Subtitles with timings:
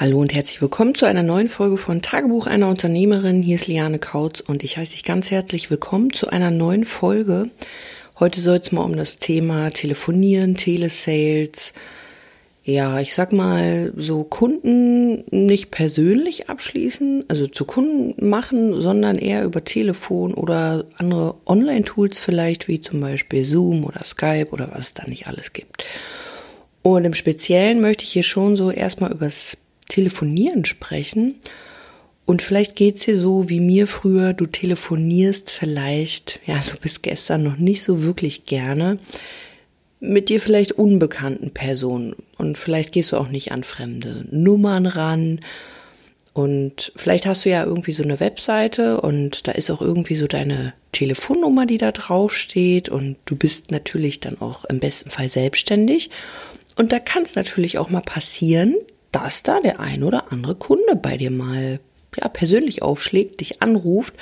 [0.00, 3.42] Hallo und herzlich willkommen zu einer neuen Folge von Tagebuch einer Unternehmerin.
[3.42, 7.50] Hier ist Liane Kautz und ich heiße dich ganz herzlich willkommen zu einer neuen Folge.
[8.20, 11.74] Heute soll es mal um das Thema Telefonieren, Telesales.
[12.62, 19.42] Ja, ich sag mal, so Kunden nicht persönlich abschließen, also zu Kunden machen, sondern eher
[19.42, 24.94] über Telefon oder andere Online-Tools vielleicht, wie zum Beispiel Zoom oder Skype oder was es
[24.94, 25.84] da nicht alles gibt.
[26.82, 29.56] Und im Speziellen möchte ich hier schon so erstmal übers
[29.88, 31.36] Telefonieren sprechen.
[32.24, 37.42] Und vielleicht geht's dir so wie mir früher, du telefonierst vielleicht, ja, so bis gestern
[37.42, 38.98] noch nicht so wirklich gerne
[40.00, 42.14] mit dir vielleicht unbekannten Personen.
[42.36, 45.40] Und vielleicht gehst du auch nicht an fremde Nummern ran.
[46.32, 50.28] Und vielleicht hast du ja irgendwie so eine Webseite und da ist auch irgendwie so
[50.28, 52.88] deine Telefonnummer, die da drauf steht.
[52.88, 56.10] Und du bist natürlich dann auch im besten Fall selbstständig.
[56.76, 58.76] Und da kann es natürlich auch mal passieren,
[59.12, 61.80] dass da der ein oder andere Kunde bei dir mal
[62.16, 64.14] ja, persönlich aufschlägt, dich anruft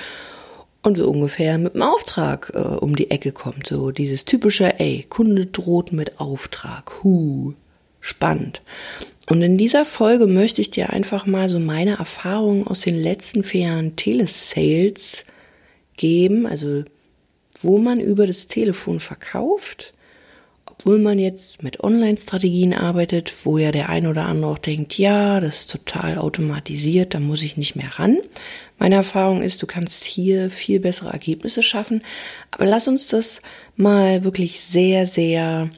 [0.83, 3.66] und so ungefähr mit einem Auftrag äh, um die Ecke kommt.
[3.66, 7.02] So dieses typische, ey, Kunde droht mit Auftrag.
[7.02, 7.55] Huh,
[8.00, 8.62] spannend.
[9.28, 13.42] Und in dieser Folge möchte ich dir einfach mal so meine Erfahrungen aus den letzten
[13.42, 15.24] vier Jahren Telesales
[15.96, 16.84] geben, also
[17.62, 19.94] wo man über das Telefon verkauft
[20.78, 25.41] obwohl man jetzt mit Online-Strategien arbeitet, wo ja der ein oder andere auch denkt, ja,
[25.41, 28.18] das ist total automatisiert, da muss ich nicht mehr ran.
[28.78, 32.02] Meine Erfahrung ist, du kannst hier viel bessere Ergebnisse schaffen.
[32.50, 33.41] Aber lass uns das
[33.77, 35.70] mal wirklich sehr, sehr,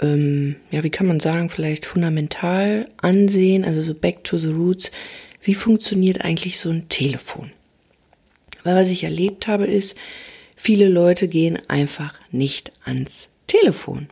[0.00, 4.92] ähm, ja, wie kann man sagen, vielleicht fundamental ansehen, also so back to the roots.
[5.40, 7.50] Wie funktioniert eigentlich so ein Telefon?
[8.62, 9.96] Weil was ich erlebt habe, ist,
[10.54, 14.08] viele Leute gehen einfach nicht ans Telefon.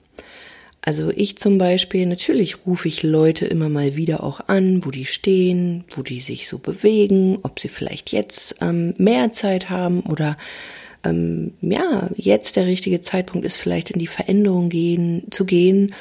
[0.82, 5.04] Also ich zum Beispiel, natürlich rufe ich Leute immer mal wieder auch an, wo die
[5.04, 10.38] stehen, wo die sich so bewegen, ob sie vielleicht jetzt ähm, mehr Zeit haben oder
[11.04, 15.94] ähm, ja, jetzt der richtige Zeitpunkt ist, vielleicht in die Veränderung gehen, zu gehen.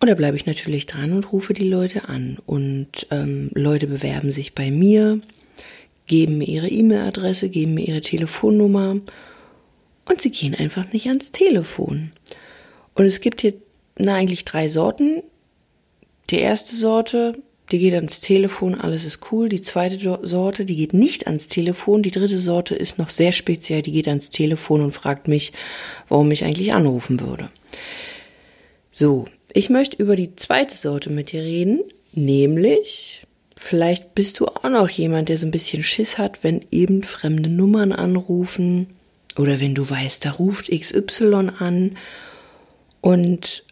[0.00, 2.38] Und da bleibe ich natürlich dran und rufe die Leute an.
[2.46, 5.20] Und ähm, Leute bewerben sich bei mir,
[6.06, 8.96] geben mir ihre E-Mail-Adresse, geben mir ihre Telefonnummer
[10.10, 12.12] und sie gehen einfach nicht ans Telefon.
[12.94, 13.54] Und es gibt hier
[13.98, 15.22] na, eigentlich drei Sorten.
[16.30, 17.34] Die erste Sorte,
[17.70, 19.48] die geht ans Telefon, alles ist cool.
[19.48, 22.02] Die zweite Sorte, die geht nicht ans Telefon.
[22.02, 25.52] Die dritte Sorte ist noch sehr speziell, die geht ans Telefon und fragt mich,
[26.08, 27.50] warum ich eigentlich anrufen würde.
[28.90, 33.26] So, ich möchte über die zweite Sorte mit dir reden, nämlich
[33.56, 37.50] vielleicht bist du auch noch jemand, der so ein bisschen Schiss hat, wenn eben fremde
[37.50, 38.88] Nummern anrufen
[39.36, 41.96] oder wenn du weißt, da ruft XY an
[43.00, 43.64] und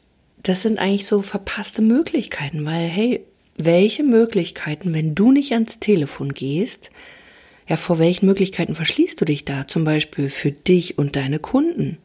[0.42, 3.24] das sind eigentlich so verpasste Möglichkeiten, weil hey,
[3.56, 6.90] welche Möglichkeiten, wenn du nicht ans Telefon gehst,
[7.68, 9.66] ja, vor welchen Möglichkeiten verschließt du dich da?
[9.66, 11.98] Zum Beispiel für dich und deine Kunden.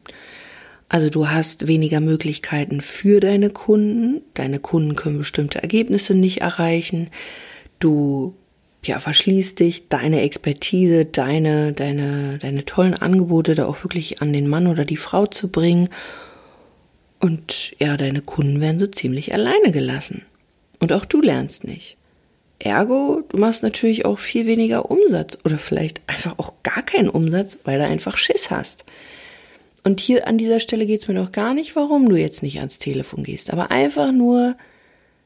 [0.90, 4.20] Also du hast weniger Möglichkeiten für deine Kunden.
[4.34, 7.08] Deine Kunden können bestimmte Ergebnisse nicht erreichen.
[7.78, 8.34] Du
[8.84, 14.46] ja, verschließt dich, deine Expertise, deine, deine, deine tollen Angebote da auch wirklich an den
[14.46, 15.88] Mann oder die Frau zu bringen
[17.20, 20.22] und ja, deine Kunden werden so ziemlich alleine gelassen.
[20.80, 21.96] Und auch du lernst nicht.
[22.58, 27.58] Ergo, du machst natürlich auch viel weniger Umsatz oder vielleicht einfach auch gar keinen Umsatz,
[27.64, 28.84] weil du einfach Schiss hast.
[29.82, 32.58] Und hier an dieser Stelle geht es mir noch gar nicht, warum du jetzt nicht
[32.58, 34.56] ans Telefon gehst, aber einfach nur,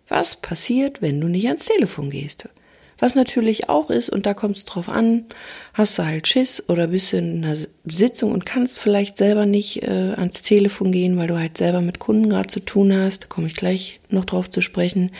[0.08, 2.48] was passiert, wenn du nicht ans Telefon gehst.
[2.98, 5.24] Was natürlich auch ist, und da kommt es drauf an,
[5.72, 10.14] hast du halt Schiss oder bist in einer Sitzung und kannst vielleicht selber nicht äh,
[10.16, 13.46] ans Telefon gehen, weil du halt selber mit Kunden gerade zu tun hast, da komme
[13.46, 15.12] ich gleich noch drauf zu sprechen.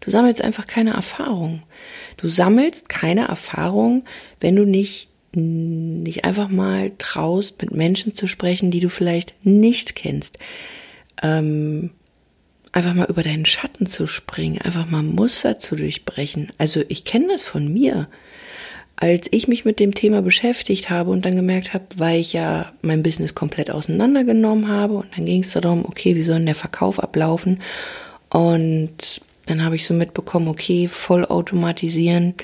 [0.00, 1.62] Du sammelst einfach keine Erfahrung.
[2.16, 4.04] Du sammelst keine Erfahrung,
[4.40, 5.08] wenn du nicht
[5.38, 10.38] nicht einfach mal traust, mit Menschen zu sprechen, die du vielleicht nicht kennst.
[11.22, 11.90] Ähm,
[12.76, 16.48] einfach mal über deinen Schatten zu springen, einfach mal Muster zu durchbrechen.
[16.58, 18.06] Also ich kenne das von mir.
[18.96, 22.70] Als ich mich mit dem Thema beschäftigt habe und dann gemerkt habe, weil ich ja
[22.82, 26.54] mein Business komplett auseinandergenommen habe und dann ging es darum, okay, wie soll denn der
[26.54, 27.60] Verkauf ablaufen?
[28.28, 32.34] Und dann habe ich so mitbekommen, okay, voll automatisieren.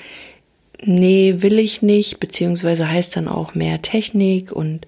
[0.83, 4.87] Nee, will ich nicht, beziehungsweise heißt dann auch mehr Technik und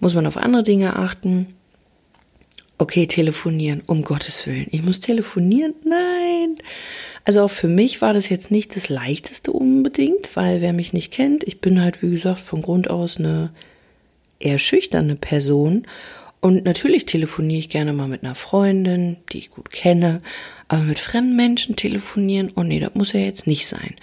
[0.00, 1.57] muss man auf andere Dinge achten.
[2.80, 4.68] Okay, telefonieren, um Gottes Willen.
[4.70, 5.74] Ich muss telefonieren?
[5.84, 6.58] Nein.
[7.24, 11.12] Also auch für mich war das jetzt nicht das leichteste unbedingt, weil wer mich nicht
[11.12, 13.50] kennt, ich bin halt, wie gesagt, von Grund aus eine
[14.38, 15.86] eher schüchterne Person.
[16.40, 20.22] Und natürlich telefoniere ich gerne mal mit einer Freundin, die ich gut kenne,
[20.68, 23.96] aber mit fremden Menschen telefonieren, oh nee, das muss ja jetzt nicht sein.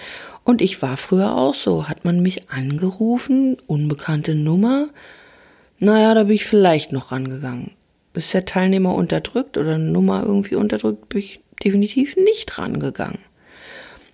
[0.43, 4.89] Und ich war früher auch so, hat man mich angerufen, unbekannte Nummer,
[5.79, 7.71] naja, da bin ich vielleicht noch rangegangen.
[8.15, 13.19] Ist der Teilnehmer unterdrückt oder eine Nummer irgendwie unterdrückt, bin ich definitiv nicht rangegangen.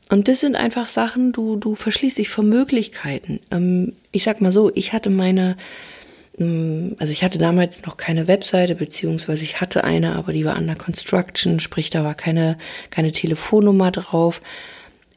[0.09, 3.39] Und das sind einfach Sachen, du, du verschließt dich vor Möglichkeiten.
[3.49, 5.55] Ähm, ich sag mal so, ich hatte meine
[6.37, 10.57] hm, also ich hatte damals noch keine Webseite, beziehungsweise ich hatte eine, aber die war
[10.57, 12.57] under construction, sprich da war keine,
[12.89, 14.41] keine Telefonnummer drauf.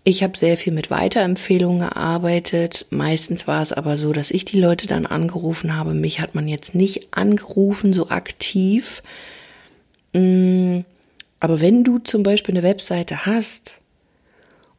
[0.05, 2.87] Ich habe sehr viel mit Weiterempfehlungen gearbeitet.
[2.91, 5.95] Meistens war es aber so, dass ich die Leute dann angerufen habe.
[5.95, 9.03] Mich hat man jetzt nicht angerufen, so aktiv.
[10.15, 10.85] Hm,
[11.41, 13.81] aber wenn du zum Beispiel eine Webseite hast,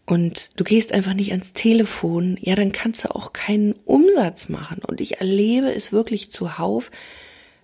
[0.06, 4.80] und du gehst einfach nicht ans Telefon, ja, dann kannst du auch keinen Umsatz machen.
[4.86, 6.92] Und ich erlebe es wirklich zuhauf.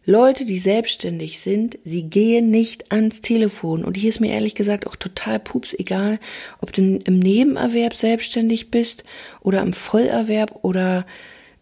[0.05, 3.83] Leute, die selbstständig sind, sie gehen nicht ans Telefon.
[3.83, 6.17] Und hier ist mir ehrlich gesagt auch total pups egal,
[6.59, 9.03] ob du im Nebenerwerb selbstständig bist
[9.41, 11.05] oder im Vollerwerb oder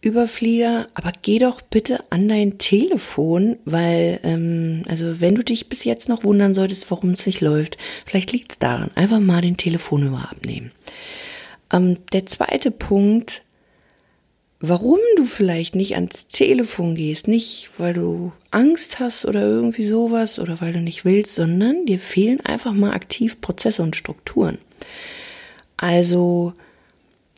[0.02, 5.84] Überflieger, aber geh doch bitte an dein Telefon, weil, ähm, also wenn du dich bis
[5.84, 8.92] jetzt noch wundern solltest, warum es nicht läuft, vielleicht liegt es daran.
[8.96, 10.72] Einfach mal den Telefonnummer abnehmen.
[11.74, 13.44] Ähm, der zweite Punkt,
[14.60, 20.40] warum du vielleicht nicht ans Telefon gehst, nicht weil du Angst hast oder irgendwie sowas
[20.40, 24.58] oder weil du nicht willst, sondern dir fehlen einfach mal aktiv Prozesse und Strukturen.
[25.78, 26.54] Also,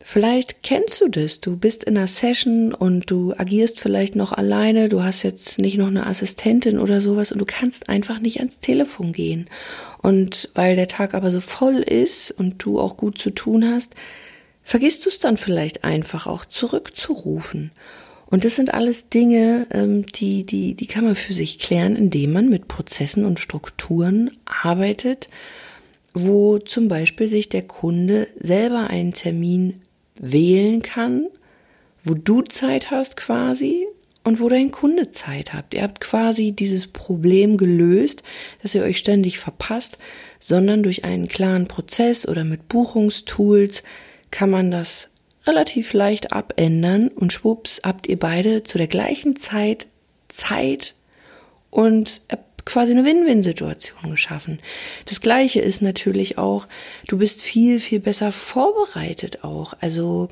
[0.04, 1.42] Vielleicht kennst du das.
[1.42, 4.90] Du bist in einer Session und du agierst vielleicht noch alleine.
[4.90, 8.60] Du hast jetzt nicht noch eine Assistentin oder sowas und du kannst einfach nicht ans
[8.60, 9.48] Telefon gehen.
[10.02, 13.96] Und weil der Tag aber so voll ist und du auch gut zu tun hast,
[14.64, 17.72] vergisst du es dann vielleicht einfach auch zurückzurufen.
[18.32, 22.32] Und das sind alles Dinge, ähm, die, die, die kann man für sich klären, indem
[22.32, 25.28] man mit Prozessen und Strukturen arbeitet,
[26.14, 29.82] wo zum Beispiel sich der Kunde selber einen Termin
[30.20, 31.28] wählen kann,
[32.04, 33.86] wo du Zeit hast quasi
[34.24, 35.74] und wo dein Kunde Zeit habt.
[35.74, 38.24] Ihr habt quasi dieses Problem gelöst,
[38.62, 39.98] dass ihr euch ständig verpasst,
[40.40, 43.84] sondern durch einen klaren Prozess oder mit Buchungstools
[44.32, 45.10] kann man das
[45.46, 49.88] relativ leicht abändern und schwupps habt ihr beide zu der gleichen Zeit
[50.28, 50.96] Zeit
[51.70, 52.22] und
[52.66, 54.60] quasi eine Win-Win-Situation geschaffen.
[55.06, 56.68] Das gleiche ist natürlich auch,
[57.08, 59.74] du bist viel, viel besser vorbereitet auch.
[59.82, 60.30] Also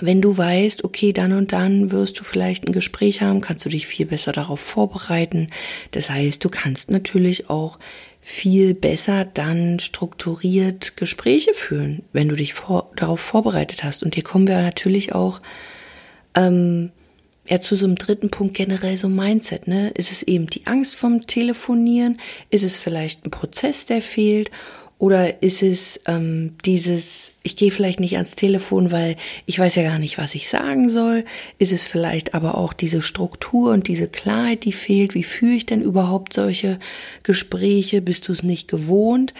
[0.00, 3.68] wenn du weißt, okay, dann und dann wirst du vielleicht ein Gespräch haben, kannst du
[3.68, 5.48] dich viel besser darauf vorbereiten.
[5.92, 7.78] Das heißt, du kannst natürlich auch
[8.26, 14.02] viel besser dann strukturiert Gespräche führen, wenn du dich vor, darauf vorbereitet hast.
[14.02, 15.42] Und hier kommen wir natürlich auch
[16.34, 16.90] ähm,
[17.46, 19.90] ja, zu so einem dritten Punkt generell so Mindset, ne?
[19.90, 22.18] Ist es eben die Angst vom Telefonieren?
[22.48, 24.50] Ist es vielleicht ein Prozess, der fehlt?
[25.04, 29.82] Oder ist es ähm, dieses, ich gehe vielleicht nicht ans Telefon, weil ich weiß ja
[29.82, 31.26] gar nicht, was ich sagen soll?
[31.58, 35.12] Ist es vielleicht aber auch diese Struktur und diese Klarheit, die fehlt?
[35.12, 36.78] Wie führe ich denn überhaupt solche
[37.22, 38.00] Gespräche?
[38.00, 39.34] Bist du es nicht gewohnt?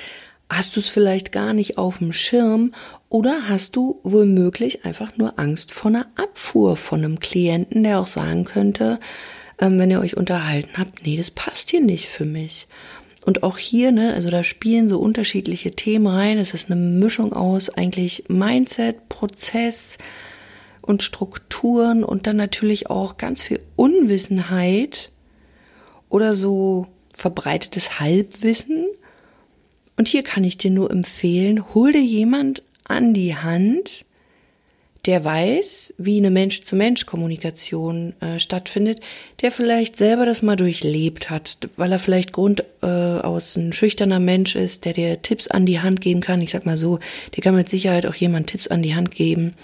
[0.51, 2.73] Hast du es vielleicht gar nicht auf dem Schirm
[3.09, 8.07] oder hast du womöglich einfach nur Angst vor einer Abfuhr von einem Klienten, der auch
[8.07, 9.01] sagen könnte,
[9.59, 12.67] ähm, wenn ihr euch unterhalten habt, nee, das passt hier nicht für mich.
[13.25, 16.39] Und auch hier, ne, also da spielen so unterschiedliche Themen rein.
[16.39, 19.97] Es ist eine Mischung aus eigentlich Mindset, Prozess
[20.83, 25.11] und Strukturen und dann natürlich auch ganz viel Unwissenheit
[26.11, 28.89] oder so verbreitetes Halbwissen
[29.97, 34.05] und hier kann ich dir nur empfehlen, hol dir jemand an die Hand,
[35.07, 39.01] der weiß, wie eine Mensch-zu-Mensch-Kommunikation äh, stattfindet,
[39.43, 44.57] der vielleicht selber das mal durchlebt hat, weil er vielleicht grundaus äh, ein schüchterner Mensch
[44.57, 46.41] ist, der dir Tipps an die Hand geben kann.
[46.41, 46.99] Ich sag mal so,
[47.37, 49.55] der kann mit Sicherheit auch jemand Tipps an die Hand geben,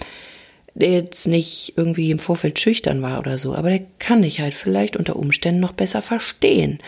[0.75, 4.53] der jetzt nicht irgendwie im Vorfeld schüchtern war oder so, aber der kann dich halt
[4.53, 6.79] vielleicht unter Umständen noch besser verstehen.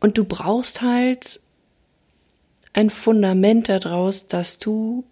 [0.00, 1.40] Und du brauchst halt
[2.72, 5.04] ein Fundament daraus, dass du,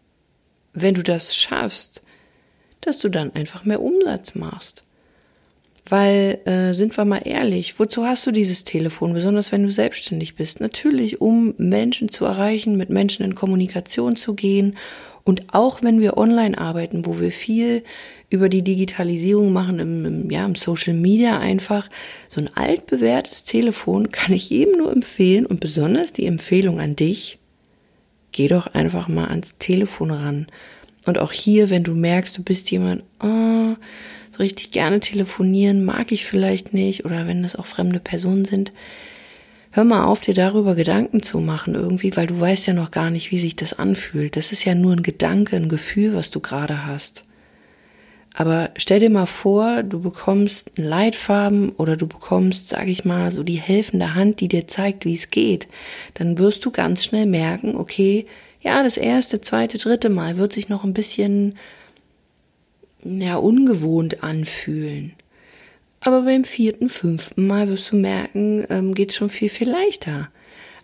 [0.76, 2.02] wenn du das schaffst,
[2.83, 4.85] dass du dann einfach mehr Umsatz machst.
[5.88, 10.35] Weil, äh, sind wir mal ehrlich, wozu hast du dieses Telefon, besonders wenn du selbstständig
[10.35, 10.61] bist?
[10.61, 14.76] Natürlich, um Menschen zu erreichen, mit Menschen in Kommunikation zu gehen.
[15.23, 17.85] Und auch wenn wir online arbeiten, wo wir viel
[18.30, 21.88] über die Digitalisierung machen, im, im, ja, im Social Media einfach,
[22.28, 27.38] so ein altbewährtes Telefon kann ich jedem nur empfehlen und besonders die Empfehlung an dich,
[28.36, 30.46] geh doch einfach mal ans Telefon ran.
[31.06, 33.74] Und auch hier, wenn du merkst, du bist jemand, oh,
[34.30, 38.72] so richtig gerne telefonieren, mag ich vielleicht nicht oder wenn das auch fremde Personen sind.
[39.70, 43.10] Hör mal auf, dir darüber Gedanken zu machen irgendwie, weil du weißt ja noch gar
[43.10, 44.36] nicht, wie sich das anfühlt.
[44.36, 47.24] Das ist ja nur ein Gedanke, ein Gefühl, was du gerade hast.
[48.38, 53.42] Aber stell dir mal vor, du bekommst Leitfarben oder du bekommst, sag ich mal, so
[53.42, 55.68] die helfende Hand, die dir zeigt, wie es geht.
[56.12, 58.26] Dann wirst du ganz schnell merken, okay,
[58.60, 61.56] ja, das erste, zweite, dritte Mal wird sich noch ein bisschen,
[63.02, 65.14] ja, ungewohnt anfühlen.
[66.00, 70.28] Aber beim vierten, fünften Mal wirst du merken, ähm, geht schon viel, viel leichter.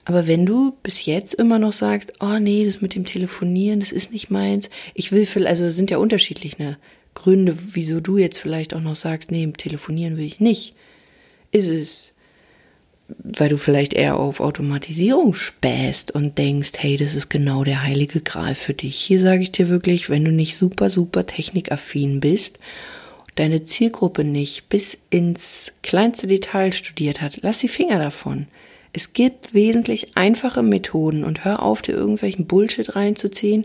[0.07, 3.93] Aber wenn du bis jetzt immer noch sagst, oh nee, das mit dem Telefonieren, das
[3.93, 6.79] ist nicht meins, ich will, also sind ja unterschiedlich, ne?
[7.15, 10.75] Gründe, wieso du jetzt vielleicht auch noch sagst, nee, telefonieren will ich nicht,
[11.51, 12.13] ist es,
[13.09, 18.21] weil du vielleicht eher auf Automatisierung spähst und denkst, hey, das ist genau der heilige
[18.21, 18.97] Gral für dich.
[18.97, 22.59] Hier sage ich dir wirklich, wenn du nicht super, super technikaffin bist,
[23.35, 28.47] deine Zielgruppe nicht bis ins kleinste Detail studiert hat, lass die Finger davon.
[28.93, 33.65] Es gibt wesentlich einfache Methoden und hör auf, dir irgendwelchen Bullshit reinzuziehen,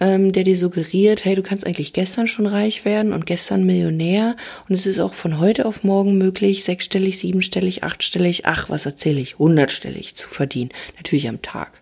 [0.00, 4.36] ähm, der dir suggeriert, hey, du kannst eigentlich gestern schon reich werden und gestern Millionär.
[4.68, 9.20] Und es ist auch von heute auf morgen möglich, sechsstellig, siebenstellig, achtstellig, ach, was erzähle
[9.20, 11.80] ich, hundertstellig zu verdienen, natürlich am Tag.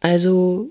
[0.00, 0.70] Also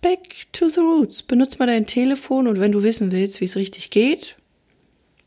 [0.00, 1.22] back to the roots.
[1.22, 4.36] Benutz mal dein Telefon und wenn du wissen willst, wie es richtig geht,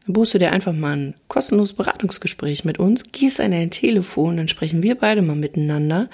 [0.05, 4.36] dann buchst du dir einfach mal ein kostenloses Beratungsgespräch mit uns, gehst an dein Telefon,
[4.36, 6.10] dann sprechen wir beide mal miteinander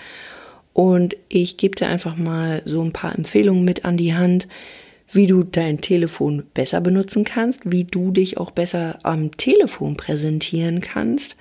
[0.74, 4.48] und ich gebe dir einfach mal so ein paar Empfehlungen mit an die Hand,
[5.12, 10.80] wie du dein Telefon besser benutzen kannst, wie du dich auch besser am Telefon präsentieren
[10.80, 11.36] kannst,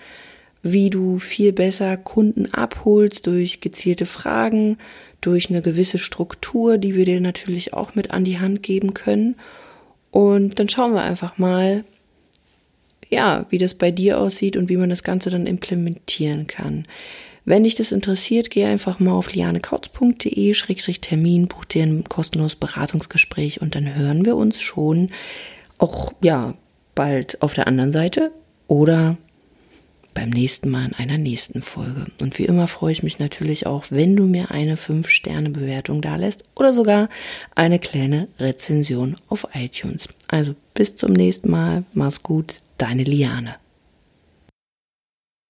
[0.63, 4.77] wie du viel besser Kunden abholst durch gezielte Fragen,
[5.21, 9.37] durch eine gewisse Struktur, die wir dir natürlich auch mit an die Hand geben können.
[10.11, 11.85] Und dann schauen wir einfach mal,
[13.09, 16.85] ja, wie das bei dir aussieht und wie man das Ganze dann implementieren kann.
[17.51, 23.75] Wenn dich das interessiert, geh einfach mal auf lianekautz.de-termin, buch dir ein kostenloses Beratungsgespräch und
[23.75, 25.11] dann hören wir uns schon
[25.77, 26.55] auch, ja,
[26.95, 28.31] bald auf der anderen Seite
[28.69, 29.17] oder
[30.15, 32.07] beim nächsten Mal in einer nächsten Folge.
[32.21, 36.45] Und wie immer freue ich mich natürlich auch, wenn du mir eine 5-Sterne-Bewertung da lässt
[36.55, 37.09] oder sogar
[37.57, 40.09] eine kleine Rezension auf iTunes.
[40.29, 41.83] Also bis zum nächsten Mal.
[41.95, 43.57] Mach's gut, deine Liane.